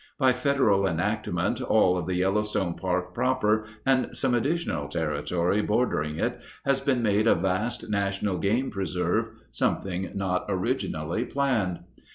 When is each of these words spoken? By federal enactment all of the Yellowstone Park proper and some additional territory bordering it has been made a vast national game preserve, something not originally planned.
By 0.17 0.33
federal 0.33 0.87
enactment 0.87 1.61
all 1.61 1.95
of 1.95 2.07
the 2.07 2.15
Yellowstone 2.15 2.73
Park 2.73 3.13
proper 3.13 3.65
and 3.85 4.09
some 4.17 4.33
additional 4.33 4.87
territory 4.87 5.61
bordering 5.61 6.17
it 6.19 6.41
has 6.65 6.81
been 6.81 7.03
made 7.03 7.27
a 7.27 7.35
vast 7.35 7.87
national 7.87 8.39
game 8.39 8.71
preserve, 8.71 9.27
something 9.51 10.09
not 10.15 10.45
originally 10.49 11.23
planned. 11.23 11.81